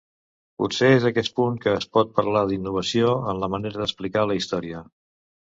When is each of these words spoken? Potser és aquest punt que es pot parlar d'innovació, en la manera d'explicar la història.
Potser 0.61 0.87
és 0.93 1.03
aquest 1.09 1.33
punt 1.39 1.59
que 1.65 1.73
es 1.81 1.85
pot 1.97 2.15
parlar 2.15 2.43
d'innovació, 2.53 3.13
en 3.35 3.43
la 3.45 3.51
manera 3.59 3.83
d'explicar 3.83 4.27
la 4.33 4.41
història. 4.43 4.83